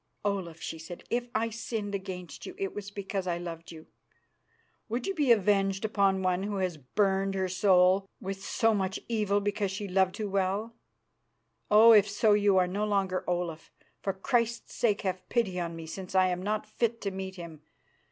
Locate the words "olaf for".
13.29-14.11